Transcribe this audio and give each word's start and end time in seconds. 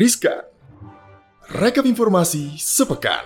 Rizka. 0.00 0.48
Rekap 1.52 1.84
informasi 1.84 2.56
sepekan. 2.56 3.20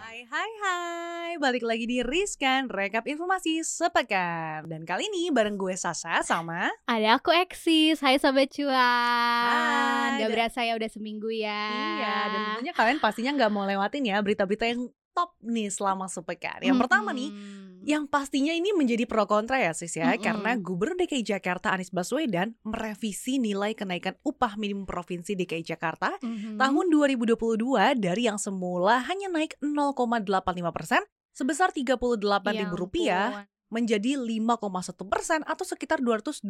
Hai 0.00 0.24
hai 0.24 0.50
hai, 0.64 1.30
balik 1.36 1.60
lagi 1.60 1.84
di 1.84 2.00
Riskan 2.00 2.72
Rekap 2.72 3.04
Informasi 3.04 3.60
Sepekan 3.60 4.64
Dan 4.64 4.88
kali 4.88 5.04
ini 5.04 5.28
bareng 5.28 5.60
gue 5.60 5.76
Sasa 5.76 6.24
sama 6.24 6.72
Ada 6.88 7.20
aku 7.20 7.28
Eksis, 7.28 8.00
hai 8.00 8.16
Sobat 8.16 8.48
Cuan 8.48 8.72
Hai, 8.72 10.16
Gak 10.16 10.20
dan- 10.22 10.32
berasa 10.32 10.64
ya 10.64 10.80
udah 10.80 10.88
seminggu 10.88 11.28
ya 11.28 11.66
Iya, 12.00 12.16
dan 12.32 12.40
tentunya 12.48 12.72
kalian 12.72 12.98
pastinya 12.98 13.36
nggak 13.36 13.52
mau 13.52 13.68
lewatin 13.68 14.08
ya 14.08 14.16
berita-berita 14.24 14.64
yang 14.64 14.88
top 15.12 15.36
nih 15.44 15.68
selama 15.68 16.08
sepekan 16.08 16.56
Yang 16.64 16.78
pertama 16.80 17.12
nih, 17.12 17.28
Mm-mm. 17.28 17.65
Yang 17.86 18.04
pastinya 18.04 18.50
ini 18.50 18.74
menjadi 18.74 19.06
pro 19.06 19.24
kontra 19.24 19.56
ya 19.56 19.70
sis 19.70 19.94
ya 19.94 20.10
Mm-mm. 20.10 20.18
Karena 20.18 20.58
Gubernur 20.58 20.98
DKI 20.98 21.22
Jakarta 21.22 21.70
Anies 21.70 21.88
Baswedan 21.88 22.58
merevisi 22.60 23.38
nilai 23.38 23.72
kenaikan 23.72 24.18
upah 24.20 24.58
minimum 24.58 24.82
Provinsi 24.84 25.32
DKI 25.32 25.62
Jakarta 25.64 26.18
Mhm. 26.18 26.58
tahun 26.58 26.84
2022 26.90 27.94
dari 27.94 28.26
yang 28.26 28.36
semula 28.36 29.06
hanya 29.06 29.30
naik 29.30 29.54
0,85 29.62 30.26
persen 30.68 30.98
sebesar 31.30 31.70
Rp38.000 31.70 32.50
Ya 32.50 32.66
rupiah 32.66 33.26
ampun. 33.30 33.44
menjadi 33.68 34.14
5,1 34.16 35.06
persen 35.06 35.42
atau 35.42 35.62
sekitar 35.62 36.02
225 36.02 36.42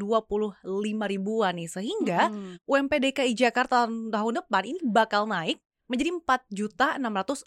ribuan 1.06 1.52
nih 1.54 1.66
sehingga 1.66 2.28
Mm-mm. 2.28 2.64
UMP 2.64 2.92
DKI 3.02 3.32
Jakarta 3.34 3.84
tahun 3.84 4.32
depan 4.36 4.62
ini 4.64 4.80
bakal 4.82 5.24
naik 5.24 5.60
menjadi 5.86 6.16
4 6.16 6.48
juta 6.50 6.96
641 6.96 7.44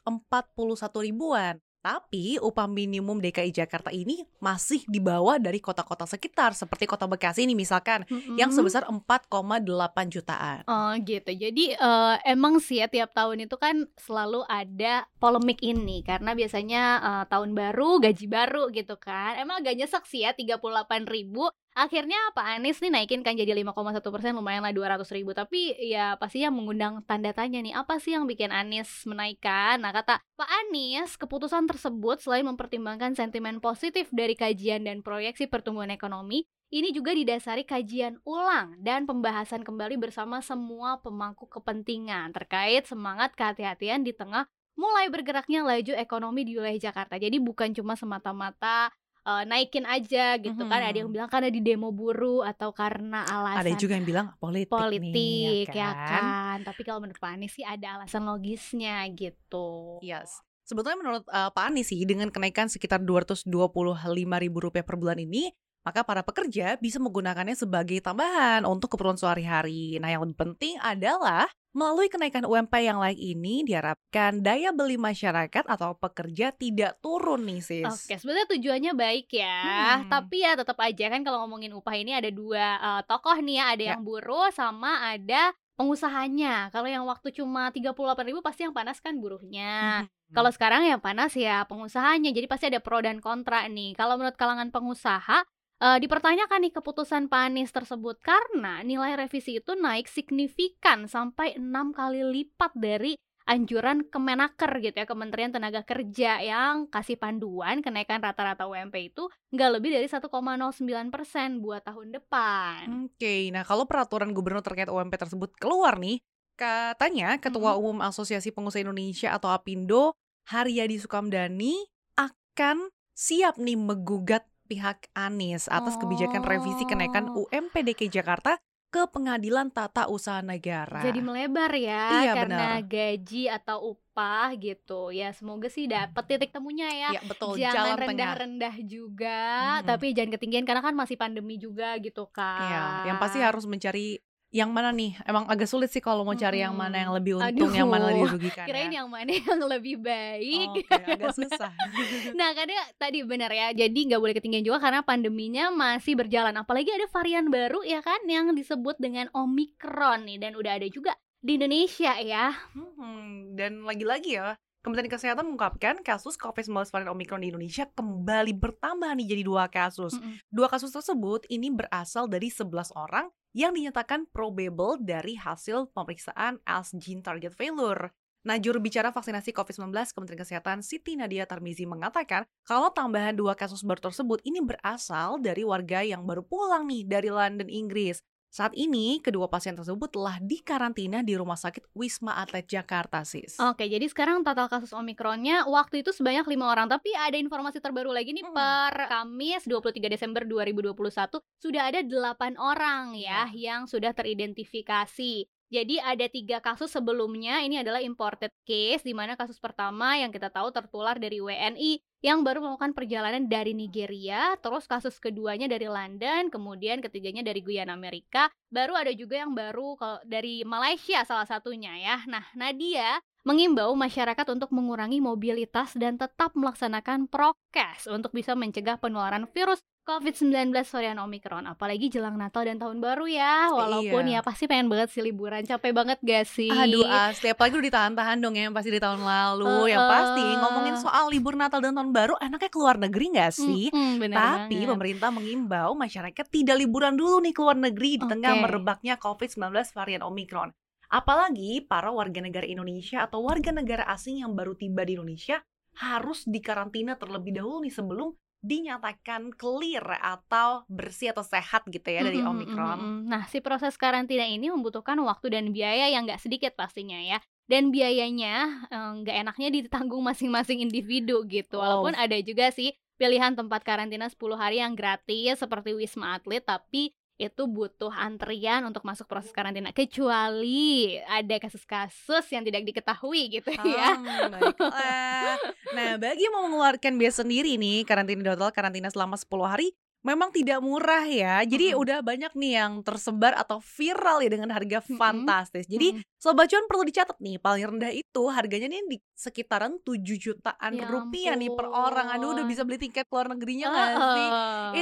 ribuan. 1.01 1.57
Tapi 1.79 2.35
upah 2.43 2.67
minimum 2.67 3.23
DKI 3.23 3.55
Jakarta 3.55 3.87
ini 3.87 4.27
masih 4.43 4.83
di 4.83 4.99
bawah 4.99 5.39
dari 5.39 5.63
kota-kota 5.63 6.03
sekitar 6.03 6.51
seperti 6.51 6.83
kota 6.83 7.07
Bekasi 7.07 7.47
ini 7.47 7.55
misalkan 7.55 8.03
yang 8.35 8.51
Mm-mm. 8.51 8.59
sebesar 8.59 8.83
4,8 8.91 9.63
jutaan. 10.11 10.67
Oh 10.67 10.91
gitu, 10.99 11.31
jadi 11.31 11.65
eh, 11.79 12.15
emang 12.27 12.59
sih 12.59 12.83
ya 12.83 12.91
tiap 12.91 13.15
tahun 13.15 13.47
itu 13.47 13.55
kan 13.55 13.87
selalu 13.95 14.43
ada 14.51 15.07
polemik 15.23 15.63
ini 15.63 16.03
Karena 16.03 16.35
biasanya 16.35 16.83
eh, 16.99 17.23
tahun 17.31 17.55
baru, 17.55 18.03
gaji 18.03 18.27
baru 18.27 18.67
gitu 18.75 18.99
kan 18.99 19.39
Emang 19.39 19.63
agak 19.63 19.79
nyesek 19.79 20.03
sih 20.03 20.27
ya 20.27 20.35
38 20.35 20.59
ribu 21.07 21.47
Akhirnya 21.77 22.17
Pak 22.35 22.59
Anies 22.59 22.81
nih 22.83 22.91
naikin 22.91 23.21
kan 23.23 23.37
jadi 23.37 23.55
5,1 23.55 24.01
persen 24.01 24.35
lumayan 24.35 24.65
lah 24.65 24.73
200 24.75 25.05
ribu 25.15 25.31
Tapi 25.31 25.77
ya 25.79 26.19
pastinya 26.19 26.51
mengundang 26.51 26.99
tanda 27.07 27.31
tanya 27.31 27.63
nih 27.63 27.71
Apa 27.77 28.01
sih 28.03 28.17
yang 28.17 28.27
bikin 28.27 28.51
Anies 28.51 29.07
menaikkan? 29.07 29.79
Nah 29.79 29.95
kata 29.95 30.19
Pak 30.35 30.49
Anies 30.65 31.15
keputusan 31.15 31.69
tersebut 31.69 32.19
selain 32.19 32.43
mempertimbangkan 32.43 33.15
sentimen 33.15 33.63
positif 33.63 34.09
dari 34.11 34.33
kajian 34.35 34.83
dan 34.83 35.05
proyeksi 35.05 35.47
pertumbuhan 35.47 35.93
ekonomi 35.93 36.43
ini 36.69 36.93
juga 36.93 37.17
didasari 37.17 37.65
kajian 37.65 38.21
ulang 38.29 38.77
dan 38.77 39.09
pembahasan 39.09 39.65
kembali 39.65 39.97
bersama 39.97 40.37
semua 40.37 41.01
pemangku 41.01 41.49
kepentingan 41.49 42.29
terkait 42.29 42.85
semangat 42.85 43.33
kehati-hatian 43.33 44.05
di 44.05 44.13
tengah 44.13 44.45
mulai 44.77 45.09
bergeraknya 45.09 45.65
laju 45.65 45.93
ekonomi 45.97 46.47
di 46.47 46.55
wilayah 46.55 46.77
Jakarta. 46.77 47.17
Jadi 47.17 47.41
bukan 47.41 47.75
cuma 47.75 47.97
semata-mata 47.97 48.93
eh, 49.29 49.43
naikin 49.45 49.85
aja 49.85 50.41
gitu 50.41 50.63
kan. 50.65 50.81
Mhm. 50.81 50.89
Ada 50.89 50.97
yang 51.05 51.11
bilang 51.13 51.29
karena 51.29 51.49
di 51.53 51.61
demo 51.61 51.93
buruh 51.93 52.41
atau 52.41 52.73
karena 52.73 53.21
alasan 53.29 53.61
Ada 53.61 53.71
juga 53.77 53.93
yang 53.93 54.07
bilang 54.09 54.27
politik, 54.41 54.73
politik 54.73 55.69
nih, 55.69 55.69
ya 55.69 55.91
kan. 55.93 56.57
Tapi 56.65 56.81
kalau 56.81 57.05
menurut 57.05 57.21
Pak 57.21 57.37
Anies 57.37 57.53
sih 57.53 57.65
ada 57.65 58.01
alasan 58.01 58.25
logisnya 58.25 59.05
gitu. 59.13 60.01
Yes. 60.01 60.41
Sebetulnya 60.65 60.97
menurut 61.01 61.23
uh, 61.29 61.49
Pak 61.49 61.65
Anies 61.73 61.89
sih 61.89 62.01
dengan 62.05 62.29
kenaikan 62.29 62.69
sekitar 62.69 63.01
Rp225.000 63.01 64.85
per 64.85 64.95
bulan 65.01 65.17
ini, 65.17 65.49
maka 65.83 66.03
para 66.03 66.21
pekerja 66.21 66.75
bisa 66.77 66.99
menggunakannya 66.99 67.55
sebagai 67.55 67.99
tambahan 68.03 68.67
untuk 68.67 68.93
keperluan 68.93 69.15
sehari-hari. 69.17 69.97
Nah, 69.97 70.11
yang 70.11 70.21
lebih 70.27 70.37
penting 70.37 70.75
adalah 70.79 71.47
melalui 71.69 72.09
kenaikan 72.09 72.49
UMP 72.49 72.73
yang 72.81 72.97
lain 72.97 73.13
ini 73.15 73.61
diharapkan 73.61 74.41
daya 74.41 74.73
beli 74.73 74.97
masyarakat 74.97 75.69
atau 75.69 75.93
pekerja 75.95 76.49
tidak 76.49 76.97
turun 76.99 77.45
nih, 77.45 77.61
sis. 77.61 77.85
Oke, 77.85 78.17
sebenarnya 78.17 78.47
tujuannya 78.57 78.93
baik 78.97 79.27
ya. 79.29 79.59
Hmm. 80.01 80.09
Tapi 80.09 80.41
ya 80.41 80.57
tetap 80.57 80.81
aja 80.81 81.05
kan 81.13 81.21
kalau 81.21 81.45
ngomongin 81.45 81.71
upah 81.77 81.93
ini 81.93 82.17
ada 82.17 82.33
dua 82.33 82.65
eh, 82.77 83.01
tokoh 83.05 83.37
nih 83.39 83.55
ya, 83.61 83.65
ada 83.73 83.83
Ya. 83.85 83.89
yang 83.95 84.01
buruh 84.01 84.49
sama 84.49 85.13
ada 85.13 85.53
pengusahanya. 85.79 86.67
Kalau 86.75 86.91
yang 86.91 87.07
waktu 87.07 87.31
cuma 87.31 87.71
38.000 87.71 88.27
ribu 88.27 88.43
pasti 88.43 88.67
yang 88.67 88.75
panas 88.75 88.99
kan 88.99 89.15
buruhnya. 89.15 90.03
Mhm. 90.03 90.35
Kalau 90.35 90.51
sekarang 90.51 90.83
yang 90.85 90.99
panas 90.99 91.31
ya 91.39 91.63
pengusahanya. 91.65 92.35
Jadi 92.35 92.45
pasti 92.51 92.67
ada 92.67 92.83
pro 92.83 92.99
dan 92.99 93.23
kontra 93.23 93.63
nih. 93.65 93.95
Kalau 93.95 94.19
menurut 94.19 94.35
kalangan 94.35 94.69
pengusaha 94.69 95.47
eh, 95.79 95.97
dipertanyakan 96.03 96.67
nih 96.67 96.73
keputusan 96.75 97.31
Pak 97.31 97.41
Anies 97.49 97.71
tersebut 97.71 98.19
karena 98.19 98.83
nilai 98.83 99.15
revisi 99.15 99.59
itu 99.59 99.75
naik 99.75 100.11
signifikan 100.11 101.07
sampai 101.07 101.55
enam 101.55 101.95
kali 101.95 102.23
lipat 102.23 102.75
dari 102.75 103.15
anjuran 103.49 104.05
Kemenaker 104.05 104.69
gitu 104.77 104.93
ya 104.93 105.09
Kementerian 105.09 105.49
Tenaga 105.49 105.81
Kerja 105.81 106.37
yang 106.37 106.85
kasih 106.85 107.17
panduan 107.17 107.81
kenaikan 107.81 108.21
rata-rata 108.21 108.69
UMP 108.69 109.09
itu 109.09 109.25
nggak 109.49 109.69
lebih 109.73 109.89
dari 109.97 110.05
1,09 110.05 111.09
persen 111.09 111.57
buat 111.57 111.81
tahun 111.81 112.13
depan. 112.21 113.09
Oke, 113.09 113.49
nah 113.49 113.65
kalau 113.65 113.89
peraturan 113.89 114.37
gubernur 114.37 114.61
terkait 114.61 114.85
UMP 114.85 115.17
tersebut 115.17 115.49
keluar 115.57 115.97
nih, 115.97 116.21
katanya 116.53 117.41
Ketua 117.41 117.73
Mhm. 117.73 117.79
Umum 117.81 117.97
Asosiasi 118.05 118.53
Pengusaha 118.53 118.85
Indonesia 118.85 119.33
atau 119.33 119.49
APindo, 119.49 120.13
Haryadi 120.53 121.01
Sukamdani 121.01 121.89
akan 122.21 122.93
siap 123.17 123.57
nih 123.57 123.75
menggugat 123.75 124.45
pihak 124.69 125.09
Anies 125.11 125.65
atas 125.65 125.97
kebijakan 125.97 126.45
revisi 126.45 126.85
kenaikan 126.85 127.25
Oh. 127.27 127.49
UMP 127.49 127.73
DKI 127.81 128.13
Jakarta 128.13 128.61
ke 128.89 129.05
Pengadilan 129.05 129.69
Tata 129.69 130.05
Usaha 130.05 130.41
Negara. 130.41 131.01
Jadi 131.01 131.21
melebar 131.21 131.69
ya 131.73 132.25
Iya, 132.25 132.33
karena 132.33 132.81
benar. 132.81 132.89
gaji 132.89 133.43
atau 133.45 133.77
upah 133.93 134.57
gitu. 134.57 135.09
Ya 135.09 135.29
semoga 135.29 135.69
sih 135.69 135.85
dapet 135.85 136.25
titik 136.25 136.49
temunya 136.49 136.89
ya. 136.89 137.09
ya 137.17 137.21
betul, 137.21 137.53
jangan 137.53 137.97
rendah-rendah 137.97 138.75
juga, 138.81 139.41
Mhm. 139.77 139.85
tapi 139.85 140.05
jangan 140.13 140.31
ketinggian 140.33 140.65
karena 140.65 140.81
kan 140.81 140.97
masih 140.97 141.17
pandemi 141.17 141.57
juga 141.57 141.97
gitu 142.01 142.25
kan. 142.29 142.65
Iya, 142.65 143.13
yang 143.13 143.17
pasti 143.21 143.37
harus 143.37 143.65
mencari 143.65 144.17
yang 144.49 144.73
mana 144.73 144.89
nih? 144.89 145.13
Emang 145.29 145.45
agak 145.45 145.69
sulit 145.69 145.93
sih 145.93 146.01
kalau 146.01 146.25
mau 146.25 146.33
cari 146.33 146.65
yang 146.65 146.73
mana 146.73 146.97
yang 146.97 147.13
lebih 147.13 147.37
untung, 147.37 147.69
Aduh, 147.69 147.69
yang 147.69 147.85
mana 147.85 148.09
lebih 148.09 148.33
dirugikan 148.33 148.65
Kirain 148.65 148.89
ya. 148.89 149.05
yang 149.05 149.09
mana 149.09 149.29
yang 149.29 149.61
lebih 149.61 149.95
baik. 150.01 150.69
Oke, 150.73 150.89
agak 150.89 151.33
susah. 151.37 151.71
Nah, 152.39 152.49
kadang 152.57 152.77
tadi 152.97 153.21
benar 153.21 153.53
ya. 153.53 153.69
Jadi 153.77 154.09
nggak 154.09 154.21
boleh 154.21 154.33
ketinggian 154.33 154.65
juga 154.65 154.81
karena 154.81 155.05
pandeminya 155.05 155.69
masih 155.69 156.17
berjalan. 156.17 156.57
Apalagi 156.57 156.89
ada 156.89 157.05
varian 157.13 157.45
baru 157.53 157.85
ya 157.85 158.01
kan 158.01 158.25
yang 158.25 158.49
disebut 158.57 158.97
dengan 158.97 159.29
Omicron 159.37 160.25
nih 160.25 160.37
dan 160.41 160.57
udah 160.57 160.81
ada 160.81 160.87
juga 160.89 161.13
di 161.39 161.55
Indonesia 161.61 162.17
ya. 162.19 162.51
Hmm, 162.73 163.53
dan 163.53 163.85
lagi-lagi 163.85 164.35
ya, 164.35 164.57
Kementerian 164.79 165.11
Kesehatan 165.11 165.43
mengungkapkan 165.43 165.99
kasus 165.99 166.39
COVID-19 166.39 166.71
varian 166.87 167.11
Omicron 167.11 167.43
di 167.43 167.51
Indonesia 167.51 167.83
kembali 167.91 168.55
bertambah 168.55 169.11
nih 169.11 169.27
jadi 169.35 169.43
dua 169.43 169.67
kasus. 169.67 170.15
Mm-mm. 170.15 170.39
Dua 170.47 170.71
kasus 170.71 170.95
tersebut 170.95 171.43
ini 171.51 171.67
berasal 171.67 172.31
dari 172.31 172.47
11 172.47 172.95
orang 172.95 173.27
yang 173.51 173.75
dinyatakan 173.75 174.31
probable 174.31 174.95
dari 175.03 175.35
hasil 175.35 175.91
pemeriksaan 175.91 176.63
as 176.63 176.95
gene 176.95 177.19
target 177.19 177.51
failure. 177.59 178.15
Nah, 178.47 178.55
juru 178.55 178.79
bicara 178.79 179.11
vaksinasi 179.11 179.51
COVID-19 179.51 179.91
Kementerian 180.15 180.41
Kesehatan 180.47 180.79
Siti 180.79 181.19
Nadia 181.19 181.43
Tarmizi 181.43 181.83
mengatakan 181.83 182.47
kalau 182.63 182.87
tambahan 182.87 183.35
dua 183.35 183.59
kasus 183.59 183.83
baru 183.83 183.99
tersebut 183.99 184.39
ini 184.47 184.63
berasal 184.63 185.43
dari 185.43 185.67
warga 185.67 186.07
yang 186.07 186.23
baru 186.23 186.47
pulang 186.47 186.87
nih 186.87 187.03
dari 187.03 187.27
London, 187.27 187.67
Inggris. 187.67 188.23
Saat 188.49 188.73
ini, 188.73 189.21
kedua 189.21 189.45
pasien 189.45 189.77
tersebut 189.77 190.09
telah 190.09 190.41
dikarantina 190.41 191.21
di 191.21 191.37
Rumah 191.37 191.53
Sakit 191.53 191.93
Wisma 191.93 192.33
Atlet 192.41 192.65
Jakarta, 192.65 193.21
sis. 193.21 193.61
Oke, 193.61 193.85
jadi 193.85 194.01
sekarang 194.09 194.41
total 194.41 194.65
kasus 194.65 194.89
Omikronnya 194.89 195.69
waktu 195.69 196.01
itu 196.01 196.09
sebanyak 196.09 196.49
lima 196.49 196.73
orang. 196.73 196.89
Tapi 196.89 197.13
ada 197.13 197.37
informasi 197.37 197.77
terbaru 197.77 198.09
lagi 198.09 198.33
nih 198.33 198.41
Hmm. 198.41 198.57
per 198.57 199.05
Kamis 199.05 199.69
23 199.69 200.09
Desember 200.09 200.41
2021 200.49 201.37
sudah 201.61 201.93
ada 201.93 202.01
delapan 202.01 202.57
orang 202.57 203.13
ya 203.13 203.53
yang 203.53 203.85
sudah 203.85 204.17
teridentifikasi. 204.17 205.45
Jadi 205.69 206.01
ada 206.01 206.25
tiga 206.25 206.57
kasus 206.57 206.89
sebelumnya 206.89 207.61
ini 207.61 207.77
adalah 207.77 208.01
imported 208.01 208.49
case 208.65 209.05
di 209.05 209.13
mana 209.13 209.37
kasus 209.37 209.61
pertama 209.61 210.17
yang 210.17 210.33
kita 210.33 210.49
tahu 210.49 210.73
tertular 210.73 211.21
dari 211.21 211.37
WNI 211.37 212.01
yang 212.25 212.43
baru 212.43 212.59
melakukan 212.59 212.91
perjalanan 212.91 213.47
dari 213.47 213.71
Nigeria, 213.71 214.57
terus 214.59 214.83
kasus 214.89 215.15
keduanya 215.23 215.71
dari 215.71 215.87
London, 215.87 216.51
kemudian 216.51 216.99
ketiganya 216.99 217.45
dari 217.45 217.63
Guyana 217.63 217.95
Amerika, 217.95 218.51
baru 218.67 218.97
ada 218.97 219.13
juga 219.15 219.39
yang 219.39 219.55
baru 219.55 219.95
dari 220.27 220.67
Malaysia 220.67 221.23
salah 221.23 221.47
satunya 221.47 221.95
ya. 221.95 222.17
Nah, 222.27 222.43
Nadia 222.59 223.23
mengimbau 223.47 223.95
masyarakat 223.95 224.43
untuk 224.51 224.75
mengurangi 224.75 225.23
mobilitas 225.23 225.95
dan 225.95 226.19
tetap 226.19 226.51
melaksanakan 226.59 227.31
prokes 227.31 228.09
untuk 228.11 228.35
bisa 228.35 228.51
mencegah 228.51 228.99
penularan 228.99 229.47
virus 229.55 229.79
COVID-19 230.09 230.73
varian 230.73 231.21
Omicron, 231.21 231.69
apalagi 231.69 232.09
jelang 232.09 232.33
Natal 232.33 232.65
dan 232.65 232.81
Tahun 232.81 232.97
Baru 232.97 233.29
ya. 233.29 233.69
Walaupun 233.69 234.25
Iya. 234.25 234.41
ya 234.41 234.45
pasti 234.45 234.65
pengen 234.65 234.89
banget 234.89 235.13
sih 235.13 235.21
liburan, 235.21 235.61
capek 235.61 235.93
banget 235.93 236.17
gak 236.25 236.49
sih? 236.49 236.65
Aduh 236.65 237.05
asli, 237.05 237.53
apalagi 237.53 237.77
udah 237.77 237.87
ditahan-tahan 237.93 238.41
dong 238.41 238.57
ya 238.57 238.65
yang 238.65 238.73
pasti 238.73 238.89
di 238.89 238.97
tahun 238.97 239.21
lalu 239.21 239.85
Yang 239.85 240.01
Heeh. 240.01 240.13
pasti 240.17 240.45
ngomongin 240.57 240.95
soal 240.97 241.29
libur 241.29 241.53
Natal 241.53 241.77
dan 241.77 241.93
Tahun 241.93 242.09
Baru 242.09 242.33
enaknya 242.41 242.73
keluar 242.73 242.97
negeri 242.97 243.25
gak 243.37 243.53
sih? 243.53 243.93
Mm-mm, 243.93 244.17
bener 244.17 244.37
Tapi 244.41 244.73
banget. 244.81 244.89
pemerintah 244.89 245.29
mengimbau 245.29 245.93
masyarakat 245.93 246.45
tidak 246.49 246.75
liburan 246.81 247.13
dulu 247.13 247.37
nih 247.45 247.53
ke 247.53 247.61
luar 247.61 247.77
negeri 247.77 248.11
di 248.17 248.25
tengah 248.25 248.53
Oke. 248.57 248.61
merebaknya 248.65 249.13
COVID-19 249.21 249.61
varian 249.93 250.25
Omicron. 250.25 250.69
Apalagi 251.05 251.85
para 251.85 252.09
warga 252.09 252.41
negara 252.41 252.65
Indonesia 252.65 253.29
atau 253.29 253.45
warga 253.45 253.69
negara 253.69 254.09
asing 254.09 254.41
yang 254.41 254.57
baru 254.57 254.73
tiba 254.73 255.05
di 255.05 255.13
Indonesia 255.13 255.61
harus 256.01 256.45
dikarantina 256.45 257.13
terlebih 257.13 257.53
dahulu 257.53 257.81
nih 257.81 257.93
sebelum 257.93 258.33
dinyatakan 258.59 259.55
clear 259.55 260.03
atau 260.19 260.83
bersih 260.91 261.31
atau 261.31 261.43
sehat 261.47 261.87
gitu 261.87 262.05
ya 262.11 262.23
dari 262.23 262.43
Mm-mm, 262.43 262.51
Omicron. 262.51 262.99
mm-mm. 262.99 263.19
Nah, 263.31 263.47
si 263.47 263.63
proses 263.63 263.95
karantina 263.95 264.43
ini 264.43 264.67
membutuhkan 264.67 265.15
waktu 265.23 265.55
dan 265.55 265.71
biaya 265.71 266.11
yang 266.11 266.27
nggak 266.27 266.43
sedikit 266.43 266.75
pastinya 266.75 267.19
ya. 267.19 267.39
Dan 267.69 267.93
biayanya 267.93 268.87
eh, 268.91 269.11
nggak 269.23 269.35
enaknya 269.47 269.69
ditanggung 269.71 270.21
masing-masing 270.25 270.83
individu 270.83 271.45
gitu. 271.47 271.79
Wow. 271.79 272.03
Walaupun 272.03 272.13
ada 272.19 272.35
juga 272.43 272.73
sih 272.75 272.91
pilihan 273.19 273.55
tempat 273.55 273.83
karantina 273.83 274.31
10 274.31 274.55
hari 274.55 274.79
yang 274.79 274.95
gratis 274.95 275.59
seperti 275.59 275.91
Wisma 275.91 276.39
Atlet, 276.39 276.63
tapi 276.63 277.11
itu 277.39 277.63
butuh 277.71 278.11
antrian 278.11 278.83
untuk 278.83 279.07
masuk 279.07 279.23
proses 279.23 279.55
karantina 279.55 279.95
kecuali 279.95 281.15
ada 281.23 281.55
kasus-kasus 281.55 282.43
yang 282.51 282.67
tidak 282.67 282.83
diketahui 282.83 283.47
gitu 283.47 283.71
ya. 283.71 284.19
Hmm, 284.19 284.51
baiklah. 284.51 285.55
Nah, 285.95 286.19
bagi 286.19 286.43
yang 286.43 286.53
mau 286.53 286.67
mengeluarkan 286.67 287.15
biaya 287.15 287.31
sendiri 287.31 287.79
nih, 287.79 288.03
karantina 288.03 288.53
hotel 288.53 288.75
karantina 288.75 289.07
selama 289.07 289.39
10 289.39 289.47
hari 289.63 289.95
memang 290.21 290.53
tidak 290.53 290.79
murah 290.79 291.25
ya. 291.25 291.65
Jadi 291.65 291.91
Mm-mm. 291.91 292.01
udah 292.05 292.17
banyak 292.21 292.53
nih 292.53 292.71
yang 292.79 293.01
tersebar 293.01 293.57
atau 293.57 293.81
viral 293.81 294.45
ya 294.45 294.49
dengan 294.53 294.69
harga 294.71 295.01
Mm-mm. 295.03 295.17
fantastis. 295.17 295.89
Jadi 295.89 296.21
Mm-mm. 296.21 296.27
Sobat 296.39 296.71
Cuan 296.71 296.87
perlu 296.87 297.03
dicatat 297.03 297.35
nih, 297.43 297.59
paling 297.59 297.83
rendah 297.83 298.15
itu 298.15 298.41
harganya 298.47 298.87
nih 298.87 299.03
di 299.11 299.17
sekitaran 299.35 299.99
7 299.99 300.23
jutaan 300.39 300.95
Ya 300.95 301.03
rupiah 301.03 301.59
nih 301.59 301.67
per 301.75 301.91
orang. 301.91 302.31
Aduh, 302.31 302.55
udah 302.55 302.63
bisa 302.63 302.87
beli 302.87 302.95
tiket 302.95 303.27
keluar 303.27 303.51
negerinya 303.51 303.91
nggak 303.91 304.11
sih? 304.15 304.49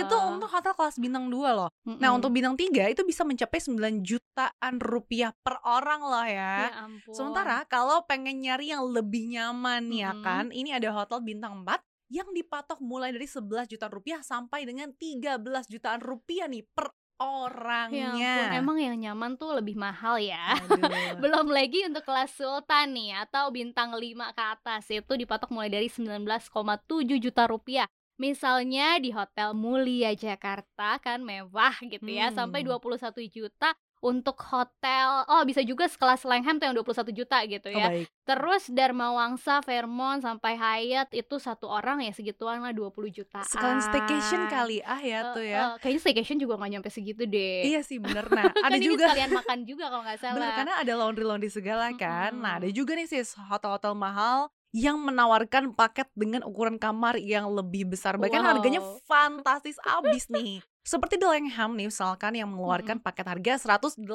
Itu 0.02 0.16
untuk 0.34 0.50
hotel 0.50 0.74
kelas 0.74 0.98
bintang 0.98 1.30
2 1.30 1.54
loh. 1.54 1.70
Nah, 1.86 1.94
Mm-mm. 1.94 2.18
untuk 2.18 2.34
bintang 2.34 2.58
3 2.58 2.90
itu 2.90 3.06
bisa 3.06 3.22
mencapai 3.22 3.62
9 3.62 4.02
jutaan 4.02 4.82
rupiah 4.82 5.30
per 5.46 5.62
orang 5.62 6.02
loh 6.02 6.26
ya 6.26 6.38
ya. 6.38 6.86
ampun. 6.86 7.14
Sementara 7.14 7.66
kalau 7.66 8.06
pengen 8.06 8.42
nyari 8.42 8.72
yang 8.72 8.86
lebih 8.86 9.28
nyaman 9.30 9.90
ya 9.92 10.14
Mm-mm. 10.14 10.24
kan, 10.24 10.46
ini 10.54 10.72
ada 10.74 10.90
hotel 10.94 11.20
bintang 11.22 11.66
4 11.66 11.82
yang 12.08 12.32
dipatok 12.32 12.80
mulai 12.80 13.12
dari 13.12 13.26
11 13.26 13.68
jutaan 13.68 13.92
rupiah 13.92 14.22
sampai 14.22 14.64
dengan 14.64 14.92
13 14.92 15.44
jutaan 15.68 16.00
rupiah 16.00 16.48
nih 16.48 16.64
per 16.66 16.92
Ya 17.18 17.26
ampun, 17.26 17.50
orangnya. 17.50 18.36
emang 18.54 18.78
yang 18.78 18.94
nyaman 18.96 19.36
tuh 19.36 19.58
lebih 19.58 19.74
mahal 19.74 20.22
ya. 20.22 20.54
Belum 21.18 21.50
lagi 21.50 21.82
untuk 21.82 22.06
kelas 22.06 22.30
sultan 22.30 22.94
nih 22.94 23.26
atau 23.26 23.50
bintang 23.50 23.90
5 23.90 24.06
ke 24.32 24.44
atas 24.48 24.86
itu 24.88 25.14
dipatok 25.18 25.50
mulai 25.50 25.66
dari 25.68 25.90
19,7 25.90 26.30
juta 27.18 27.44
rupiah. 27.46 27.90
Misalnya 28.18 28.98
di 28.98 29.10
Hotel 29.10 29.54
Mulia 29.54 30.14
Jakarta 30.14 30.98
kan 30.98 31.22
mewah 31.22 31.74
gitu 31.82 32.06
ya 32.06 32.30
sampai 32.30 32.62
Hmm. 32.62 32.78
21 32.78 33.26
juta 33.28 33.74
untuk 34.00 34.38
hotel 34.44 35.26
oh 35.26 35.42
bisa 35.42 35.60
juga 35.60 35.86
sekelas 35.86 36.22
Langham 36.24 36.56
tuh 36.56 36.66
yang 36.66 36.76
21 36.76 37.10
juta 37.12 37.38
gitu 37.44 37.68
Oh, 37.68 37.76
ya. 37.76 37.88
baik. 37.90 38.08
Terus 38.24 38.64
Dharma 38.68 39.12
Wangsa, 39.12 39.60
Fairmont 39.60 40.20
sampai 40.20 40.54
Hyatt 40.54 41.10
itu 41.12 41.36
satu 41.38 41.66
orang 41.66 42.00
ya 42.00 42.12
segituan 42.12 42.60
lah 42.60 42.72
20 42.72 42.92
jutaan. 43.10 43.44
Sekalian 43.44 43.82
staycation 43.82 44.42
kali 44.48 44.78
ah 44.82 45.00
ya 45.00 45.20
tuh 45.32 45.42
ya. 45.42 45.60
Eh, 45.74 45.74
kayaknya 45.80 46.02
staycation 46.02 46.38
juga 46.38 46.56
nggak 46.56 46.72
nyampe 46.74 46.90
segitu 46.90 47.24
deh. 47.24 47.66
Iya 47.66 47.82
sih 47.82 47.98
bener. 47.98 48.24
Nah, 48.38 48.52
kan 48.52 48.62
ada 48.64 48.76
ini 48.76 48.86
juga 48.86 49.08
sekalian 49.08 49.32
makan 49.34 49.60
juga 49.64 49.86
kalau 49.88 50.04
nggak 50.04 50.20
salah. 50.22 50.36
Bener, 50.36 50.52
karena 50.54 50.74
ada 50.78 50.94
laundry-laundry 50.96 51.50
segala 51.50 51.90
kan. 51.94 52.32
Nah, 52.36 52.60
ada 52.60 52.68
juga 52.68 52.94
nih 52.94 53.08
sis 53.08 53.34
hotel-hotel 53.34 53.94
mahal 53.94 54.52
yang 54.70 55.00
menawarkan 55.00 55.72
paket 55.72 56.06
dengan 56.14 56.44
ukuran 56.44 56.76
kamar 56.76 57.18
yang 57.18 57.48
lebih 57.48 57.88
besar. 57.88 58.14
Bahkan 58.16 58.44
harganya 58.44 58.84
Wow. 58.84 59.00
fantastis 59.08 59.80
abis 59.82 60.28
nih. 60.28 60.60
Seperti 60.88 61.20
The 61.20 61.28
Langham 61.28 61.76
nih 61.76 61.92
misalkan 61.92 62.32
yang 62.40 62.48
mengeluarkan 62.48 63.04
paket 63.04 63.28
harga 63.28 63.76
118 63.76 64.08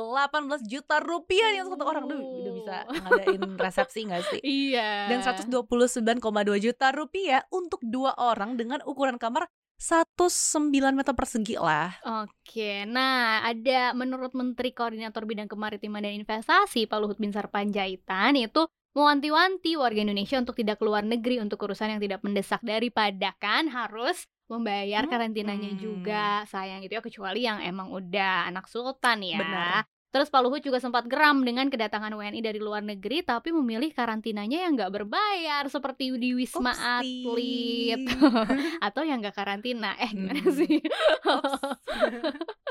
juta 0.65 1.05
rupiah 1.05 1.61
untuk 1.61 1.77
satu 1.77 1.85
orang. 1.85 2.09
Duh, 2.09 2.17
udah 2.17 2.53
bisa 2.57 2.77
Uh. 2.89 2.97
ngadain 2.97 3.43
resepsi 3.61 4.01
gak 4.09 4.23
sih? 4.33 4.41
Iya. 4.73 5.13
Dan 5.13 5.21
129,2 5.21 6.65
juta 6.65 6.87
rupiah 6.97 7.45
untuk 7.53 7.85
dua 7.85 8.17
orang 8.17 8.57
dengan 8.57 8.81
ukuran 8.89 9.21
kamar 9.21 9.53
19 9.77 10.73
meter 10.97 11.13
persegi 11.13 11.61
lah. 11.61 11.93
Oke, 12.25 12.89
nah 12.89 13.45
ada 13.45 13.93
menurut 13.93 14.33
Menteri 14.33 14.73
Koordinator 14.73 15.29
Bidang 15.29 15.53
Kemaritiman 15.53 16.01
dan 16.01 16.17
Investasi 16.17 16.89
Pak 16.89 16.99
Luhut 17.03 17.19
Binsar 17.21 17.53
Panjaitan 17.53 18.39
itu 18.39 18.65
mewanti-wanti 18.97 19.77
warga 19.77 20.01
Indonesia 20.05 20.39
untuk 20.41 20.57
tidak 20.57 20.81
keluar 20.81 21.05
negeri 21.05 21.43
untuk 21.43 21.61
urusan 21.65 21.97
yang 21.97 22.01
tidak 22.01 22.21
mendesak 22.25 22.61
daripada 22.65 23.35
kan 23.43 23.69
harus 23.69 24.25
membayar 24.47 25.07
karantinanya 25.07 25.73
Hmm. 25.73 25.81
juga 25.81 26.25
sayang 26.47 26.83
gitu 26.83 26.95
ya 26.95 27.03
kecuali 27.03 27.41
yang 27.43 27.59
emang 27.59 27.89
udah 27.89 28.47
anak 28.47 28.67
sultan 28.67 29.23
ya. 29.23 29.39
Benar. 29.39 29.83
Terus 30.13 30.29
Pak 30.29 30.45
Luhut 30.45 30.61
juga 30.61 30.77
sempat 30.77 31.09
geram 31.09 31.41
dengan 31.41 31.73
kedatangan 31.73 32.13
WNI 32.13 32.45
dari 32.45 32.61
luar 32.61 32.85
negeri 32.85 33.25
tapi 33.25 33.49
memilih 33.49 33.89
karantinanya 33.91 34.69
yang 34.69 34.77
nggak 34.77 34.93
berbayar 34.93 35.65
seperti 35.67 36.13
di 36.21 36.37
Wisma. 36.37 37.01
Atlet 37.01 38.05
atau 38.87 39.03
yang 39.03 39.25
nggak 39.25 39.33
karantina. 39.33 39.97
Eh 39.97 40.13
gimana 40.13 40.37
Hmm. 40.37 40.53
sih? 40.53 40.85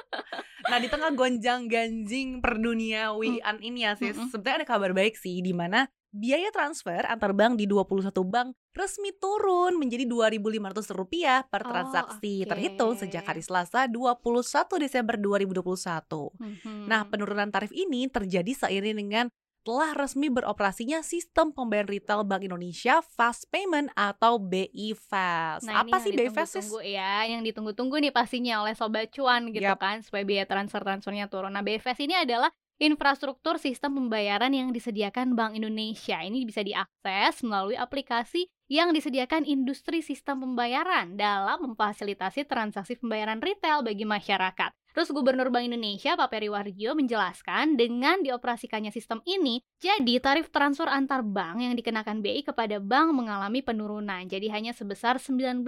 Nah 0.71 0.79
di 0.79 0.87
tengah 0.87 1.11
gonjang 1.11 1.67
ganjing 1.67 2.39
perduniawian 2.39 3.59
ini 3.59 3.83
ya 3.83 3.93
sis 3.93 4.15
Mm-mm. 4.15 4.31
sebenarnya 4.31 4.63
ada 4.63 4.67
kabar 4.67 4.91
baik 4.95 5.19
sih 5.19 5.43
di 5.43 5.51
mana 5.51 5.83
biaya 6.11 6.51
transfer 6.51 7.03
antar 7.07 7.31
bank 7.31 7.55
di 7.55 7.67
21 7.67 8.07
bank 8.27 8.55
resmi 8.71 9.11
turun 9.15 9.75
menjadi 9.75 10.07
2.500 10.07 10.95
rupiah 10.95 11.43
per 11.43 11.63
Oh, 11.63 11.71
transaksi 11.71 12.43
oke. 12.43 12.49
terhitung 12.51 12.95
sejak 12.95 13.23
hari 13.23 13.43
Selasa 13.43 13.87
21 13.87 14.79
Desember 14.79 15.15
2021. 15.19 16.31
Mhm. 16.39 16.87
Nah, 16.87 17.03
penurunan 17.03 17.51
tarif 17.51 17.71
ini 17.71 18.07
terjadi 18.07 18.51
seiring 18.55 18.95
dengan 18.95 19.25
telah 19.61 19.93
resmi 19.93 20.27
beroperasinya 20.33 21.05
sistem 21.05 21.53
pembayaran 21.53 21.89
retail 21.93 22.25
Bank 22.25 22.41
Indonesia 22.45 22.99
Fast 23.13 23.45
Payment 23.53 23.93
atau 23.93 24.41
BI 24.41 24.97
Fast. 24.97 25.69
Nah, 25.69 25.85
Apa 25.85 26.01
sih 26.01 26.13
BI 26.13 26.33
Fast? 26.33 26.57
ditunggu-tunggu 26.57 26.81
ya, 26.81 27.13
yang 27.29 27.41
ditunggu-tunggu 27.45 27.95
nih 28.01 28.13
pastinya 28.13 28.65
oleh 28.65 28.73
sobat 28.73 29.13
cuan 29.13 29.53
gitu 29.53 29.69
Yap. 29.69 29.77
kan 29.77 30.01
supaya 30.01 30.25
biaya 30.25 30.45
transfer-transfernya 30.49 31.29
turun. 31.29 31.53
Nah, 31.53 31.61
BFS 31.61 32.01
ini 32.01 32.17
adalah 32.17 32.49
infrastruktur 32.81 33.61
sistem 33.61 33.93
pembayaran 33.93 34.49
yang 34.49 34.73
disediakan 34.73 35.37
Bank 35.37 35.53
Indonesia. 35.53 36.17
Ini 36.25 36.41
bisa 36.49 36.65
diakses 36.65 37.45
melalui 37.45 37.77
aplikasi 37.77 38.49
yang 38.65 38.89
disediakan 38.89 39.45
industri 39.45 40.01
sistem 40.01 40.41
pembayaran 40.41 41.13
dalam 41.13 41.61
memfasilitasi 41.61 42.49
transaksi 42.49 42.97
pembayaran 42.97 43.37
retail 43.37 43.85
bagi 43.85 44.09
masyarakat. 44.09 44.73
Terus 44.91 45.09
Gubernur 45.15 45.47
Bank 45.47 45.71
Indonesia 45.71 46.19
Pak 46.19 46.27
Peri 46.27 46.51
Warjio 46.51 46.91
menjelaskan 46.93 47.79
dengan 47.79 48.19
dioperasikannya 48.19 48.91
sistem 48.91 49.23
ini, 49.23 49.63
jadi 49.79 50.19
tarif 50.19 50.51
transfer 50.51 50.91
antar 50.91 51.23
bank 51.23 51.63
yang 51.63 51.73
dikenakan 51.79 52.19
BI 52.19 52.43
kepada 52.43 52.83
bank 52.83 53.15
mengalami 53.15 53.63
penurunan. 53.63 54.27
Jadi 54.27 54.51
hanya 54.51 54.75
sebesar 54.75 55.15
Rp19 55.15 55.63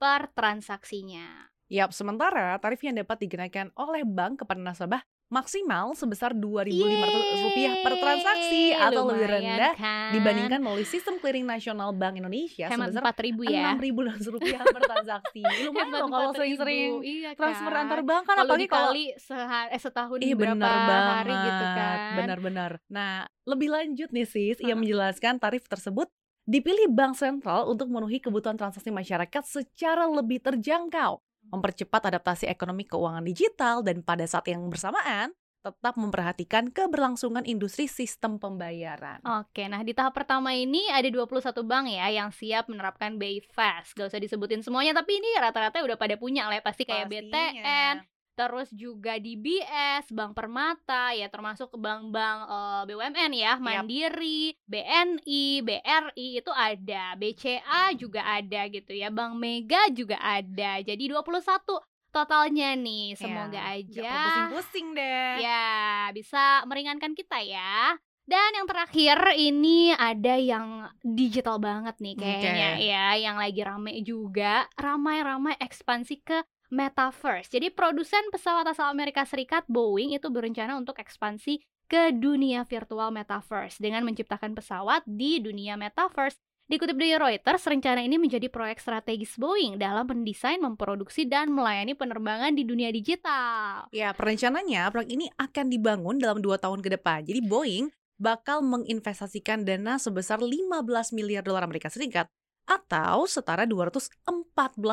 per 0.00 0.32
transaksinya. 0.32 1.52
Yap, 1.68 1.92
sementara 1.96 2.56
tarif 2.60 2.80
yang 2.84 2.96
dapat 2.96 3.24
dikenakan 3.24 3.72
oleh 3.76 4.04
bank 4.04 4.44
kepada 4.44 4.60
nasabah 4.60 5.00
maksimal 5.26 5.92
sebesar 5.92 6.30
Rp2.500 6.30 7.82
per 7.82 7.94
transaksi 7.96 8.62
Yeay, 8.70 8.78
atau 8.78 9.02
lebih 9.08 9.26
rendah 9.26 9.72
kan? 9.74 10.10
dibandingkan 10.12 10.58
melalui 10.60 10.84
sistem 10.84 11.16
clearing 11.16 11.42
nasional 11.42 11.90
Bank 11.90 12.16
Indonesia 12.16 12.68
hemat 12.68 12.92
sebesar 12.92 13.02
Rp4.000 13.10 13.38
ya. 13.48 13.70
Rp6.000 13.74 14.64
per 14.68 14.82
transaksi. 14.90 15.42
Lumayan 15.64 15.88
loh 15.90 16.06
kalau 16.06 16.30
4.000, 16.30 16.38
sering-sering 16.38 16.90
iya 17.02 17.30
transfer 17.32 17.72
kan? 17.72 17.82
antar 17.82 18.00
bank 18.02 18.22
kan 18.24 18.36
apalagi 18.38 18.66
kalau 18.66 18.92
dikali 18.92 19.04
seha- 19.16 19.70
eh, 19.70 19.80
setahun 19.80 20.18
Ih 20.20 20.34
berapa 20.36 20.60
banget, 20.60 21.14
hari 21.24 21.34
gitu 21.34 21.64
kan. 21.72 21.98
benar-benar. 22.14 22.70
Nah, 22.86 23.14
lebih 23.44 23.68
lanjut 23.72 24.08
nih 24.12 24.26
sis, 24.26 24.56
ia 24.60 24.76
menjelaskan 24.76 25.40
tarif 25.40 25.64
tersebut 25.66 26.06
dipilih 26.44 26.92
bank 26.92 27.16
sentral 27.16 27.64
untuk 27.66 27.88
memenuhi 27.88 28.20
kebutuhan 28.20 28.52
transaksi 28.54 28.92
masyarakat 28.92 29.42
secara 29.42 30.04
lebih 30.04 30.44
terjangkau, 30.44 31.23
mempercepat 31.52 32.12
adaptasi 32.12 32.48
ekonomi 32.48 32.88
keuangan 32.88 33.24
digital 33.24 33.84
dan 33.84 34.00
pada 34.00 34.24
saat 34.24 34.48
yang 34.48 34.68
bersamaan 34.68 35.32
tetap 35.64 35.96
memperhatikan 35.96 36.68
keberlangsungan 36.68 37.48
industri 37.48 37.88
sistem 37.88 38.36
pembayaran. 38.36 39.24
Oke, 39.24 39.64
nah 39.64 39.80
di 39.80 39.96
tahap 39.96 40.12
pertama 40.12 40.52
ini 40.52 40.84
ada 40.92 41.08
21 41.08 41.40
bank 41.64 41.88
ya 41.88 42.06
yang 42.12 42.28
siap 42.28 42.68
menerapkan 42.68 43.16
BI 43.16 43.40
Fast. 43.48 43.96
Gak 43.96 44.12
usah 44.12 44.20
disebutin 44.20 44.60
semuanya, 44.60 44.92
tapi 44.92 45.16
ini 45.16 45.32
rata-rata 45.40 45.80
udah 45.80 45.96
pada 45.96 46.20
punya 46.20 46.52
lah 46.52 46.60
ya. 46.60 46.62
Pasti 46.62 46.84
kayak 46.84 47.08
Pastinya. 47.08 47.32
BTN, 47.32 47.94
terus 48.34 48.68
juga 48.70 49.14
DBS, 49.16 50.10
Bank 50.10 50.34
Permata, 50.34 51.10
ya 51.10 51.26
termasuk 51.26 51.74
bank-bank 51.74 52.38
eh, 52.44 52.82
BUMN 52.86 53.32
ya, 53.32 53.52
Mandiri, 53.56 54.58
BNI, 54.64 55.46
BRI 55.60 56.28
itu 56.38 56.50
ada, 56.50 57.14
BCA 57.14 57.94
juga 57.94 58.26
ada 58.26 58.66
gitu 58.66 58.90
ya, 58.90 59.08
Bank 59.08 59.34
Mega 59.34 59.86
juga 59.88 60.18
ada. 60.18 60.78
Jadi 60.78 61.06
21 61.06 61.80
totalnya 62.10 62.74
nih. 62.74 63.14
Semoga 63.14 63.58
Ya, 63.58 63.74
aja 63.74 64.02
pusing-pusing 64.06 64.94
deh. 64.94 65.34
ya 65.40 65.66
bisa 66.10 66.62
meringankan 66.64 67.10
kita 67.12 67.38
ya. 67.40 67.98
Dan 68.24 68.56
yang 68.56 68.64
terakhir 68.64 69.36
ini 69.36 69.92
ada 69.92 70.40
yang 70.40 70.88
digital 71.04 71.60
banget 71.60 71.92
nih 72.00 72.16
kayaknya 72.16 72.68
Oke. 72.72 72.86
ya, 72.88 73.06
yang 73.20 73.36
lagi 73.36 73.60
rame 73.60 74.00
juga, 74.00 74.64
ramai-ramai 74.80 75.60
ekspansi 75.60 76.24
ke 76.24 76.40
metaverse. 76.74 77.46
Jadi 77.54 77.70
produsen 77.70 78.26
pesawat 78.34 78.66
asal 78.66 78.90
Amerika 78.90 79.22
Serikat 79.22 79.62
Boeing 79.70 80.10
itu 80.18 80.26
berencana 80.26 80.74
untuk 80.74 80.98
ekspansi 80.98 81.62
ke 81.86 82.10
dunia 82.10 82.66
virtual 82.66 83.14
metaverse 83.14 83.78
dengan 83.78 84.02
menciptakan 84.02 84.58
pesawat 84.58 85.06
di 85.06 85.38
dunia 85.38 85.78
metaverse. 85.78 86.34
Dikutip 86.64 86.96
dari 86.96 87.12
Reuters, 87.12 87.60
rencana 87.68 88.00
ini 88.00 88.16
menjadi 88.16 88.48
proyek 88.48 88.80
strategis 88.80 89.36
Boeing 89.36 89.76
dalam 89.76 90.08
mendesain, 90.08 90.56
memproduksi, 90.56 91.28
dan 91.28 91.52
melayani 91.52 91.92
penerbangan 91.92 92.56
di 92.56 92.64
dunia 92.64 92.88
digital. 92.88 93.84
Ya, 93.92 94.16
perencananya 94.16 94.88
proyek 94.88 95.12
ini 95.12 95.28
akan 95.36 95.68
dibangun 95.68 96.16
dalam 96.16 96.40
dua 96.40 96.56
tahun 96.56 96.80
ke 96.80 96.96
depan. 96.96 97.20
Jadi 97.28 97.44
Boeing 97.44 97.92
bakal 98.16 98.64
menginvestasikan 98.64 99.68
dana 99.68 100.00
sebesar 100.00 100.40
15 100.40 100.80
miliar 101.12 101.44
dolar 101.44 101.68
Amerika 101.68 101.92
Serikat 101.92 102.32
atau 102.64 103.28
setara 103.28 103.64
214 103.64 104.16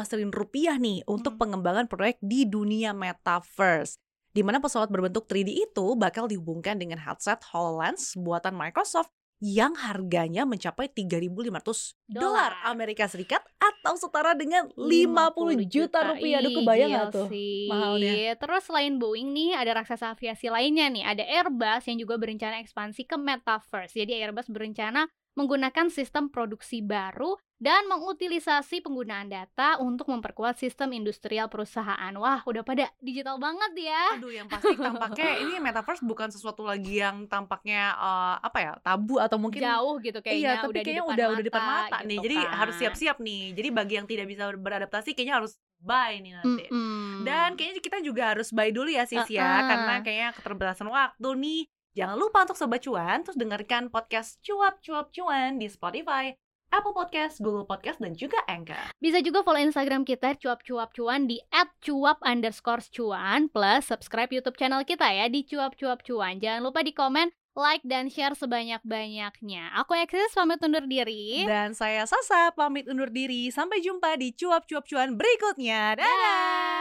triliun 0.08 0.32
rupiah 0.32 0.75
nih 0.75 1.04
untuk 1.08 1.36
Hmm. 1.36 1.42
pengembangan 1.48 1.86
proyek 1.88 2.20
di 2.20 2.44
dunia 2.46 2.92
metaverse. 2.92 3.96
Di 4.32 4.48
mana 4.48 4.63
pesawat 4.63 4.88
berbentuk 4.88 5.28
3D 5.28 5.51
itu 5.51 5.96
bakal 5.96 6.28
dihubungkan 6.28 6.80
dengan 6.80 7.04
headset 7.04 7.44
HoloLens 7.51 8.16
buatan 8.16 8.56
Microsoft 8.56 9.12
yang 9.42 9.74
harganya 9.74 10.46
mencapai 10.46 10.86
3.500 10.86 11.98
dolar 12.06 12.54
Dolar. 12.54 12.54
Amerika 12.70 13.10
Serikat 13.10 13.42
atau 13.58 13.98
setara 13.98 14.38
dengan 14.38 14.70
50 14.78 15.66
juta 15.66 16.13
rupiah. 16.13 16.40
Aduh 16.46 16.62
kebayang 16.62 16.92
gak 16.94 17.10
tuh 17.10 17.28
sih. 17.28 17.66
mahalnya? 17.66 18.38
Terus 18.38 18.63
selain 18.70 19.01
Boeing 19.01 19.34
nih 19.34 19.58
ada 19.58 19.82
raksasa 19.82 20.13
aviasi 20.13 20.48
lainnya 20.54 20.88
nih, 20.94 21.04
ada 21.04 21.24
Airbus 21.25 21.90
yang 21.90 21.98
juga 21.98 22.22
berencana 22.22 22.62
ekspansi 22.62 23.04
ke 23.10 23.18
metaverse. 23.18 23.98
Jadi 23.98 24.13
Airbus 24.22 24.46
berencana 24.46 25.10
menggunakan 25.36 25.88
sistem 25.88 26.28
produksi 26.28 26.84
baru 26.84 27.40
dan 27.62 27.86
mengutilisasi 27.86 28.82
penggunaan 28.82 29.30
data 29.30 29.78
untuk 29.78 30.10
memperkuat 30.10 30.58
sistem 30.58 30.98
industrial 30.98 31.46
perusahaan. 31.46 32.10
Wah, 32.18 32.42
udah 32.42 32.66
pada 32.66 32.90
digital 32.98 33.38
banget 33.38 33.86
ya. 33.86 34.18
Aduh, 34.18 34.34
yang 34.34 34.50
pasti 34.50 34.74
tampaknya 34.74 35.30
ini 35.46 35.62
metaverse 35.62 36.02
bukan 36.02 36.34
sesuatu 36.34 36.66
lagi 36.66 37.06
yang 37.06 37.30
tampaknya 37.30 37.94
eh, 37.94 38.36
apa 38.42 38.58
ya 38.58 38.72
tabu 38.82 39.22
atau 39.22 39.38
mungkin 39.38 39.62
Jauh 39.62 40.02
gitu 40.02 40.26
kayaknya 40.26 40.42
iya, 40.42 40.54
tapi 40.58 40.74
udah 40.74 40.82
kayaknya 40.82 40.90
di 40.90 41.06
depan 41.06 41.14
udah 41.14 41.22
mata, 41.22 41.32
udah 41.32 41.38
di 41.38 41.50
depan 41.54 41.64
mata 41.70 41.98
nih. 42.02 42.18
gitu 42.18 42.26
Jadi 42.26 42.38
harus 42.42 42.74
kan. 42.74 42.82
siap-siap 42.82 43.18
nih. 43.22 43.44
Jadi 43.54 43.70
bagi 43.70 43.94
yang 43.94 44.08
tidak 44.10 44.26
bisa 44.26 44.44
beradaptasi 44.58 45.10
kayaknya 45.14 45.36
harus 45.38 45.54
buy 45.78 46.14
nih 46.18 46.34
nanti. 46.42 46.66
Mm-mm. 46.66 47.22
Dan 47.30 47.54
kayaknya 47.54 47.78
kita 47.78 47.98
juga 48.02 48.34
harus 48.34 48.50
buy 48.50 48.74
dulu 48.74 48.90
ya 48.90 49.06
sis 49.06 49.30
ya, 49.30 49.46
Uh-uh. 49.46 49.70
karena 49.70 49.94
kayaknya 50.02 50.30
keterbatasan 50.34 50.90
waktu 50.90 51.30
nih. 51.38 51.62
Jangan 51.92 52.16
lupa 52.16 52.48
untuk 52.48 52.56
sobat 52.56 52.80
cuan 52.88 53.20
terus 53.20 53.36
dengarkan 53.36 53.92
podcast 53.92 54.40
cuap 54.40 54.80
cuap 54.80 55.12
cuan 55.12 55.60
di 55.60 55.68
Spotify, 55.68 56.32
Apple 56.72 56.96
Podcast, 56.96 57.44
Google 57.44 57.68
Podcast 57.68 58.00
dan 58.00 58.16
juga 58.16 58.40
Anchor. 58.48 58.96
Bisa 58.96 59.20
juga 59.20 59.44
follow 59.44 59.60
Instagram 59.60 60.08
kita 60.08 60.40
cuap-cuap 60.40 60.96
cuan 60.96 61.28
di 61.28 61.44
@cuap 61.84 62.24
underscore 62.24 62.80
cuan 62.96 63.52
plus 63.52 63.92
subscribe 63.92 64.32
YouTube 64.32 64.56
channel 64.56 64.88
kita 64.88 65.04
ya 65.12 65.28
di 65.28 65.44
cuap-cuap 65.44 66.00
cuan. 66.08 66.40
Jangan 66.40 66.64
lupa 66.64 66.80
di 66.80 66.96
komen, 66.96 67.28
like 67.60 67.84
dan 67.84 68.08
share 68.08 68.40
sebanyak-banyaknya. 68.40 69.76
Aku 69.84 69.92
Eksis 70.00 70.32
pamit 70.32 70.64
undur 70.64 70.88
diri. 70.88 71.44
Dan 71.44 71.76
saya 71.76 72.08
Sasa 72.08 72.56
pamit 72.56 72.88
undur 72.88 73.12
diri. 73.12 73.52
Sampai 73.52 73.84
jumpa 73.84 74.16
di 74.16 74.32
cuap 74.32 74.64
cuap 74.64 74.88
cuan 74.88 75.20
berikutnya. 75.20 76.00
Dadah. 76.00 76.08
Dadah. 76.08 76.81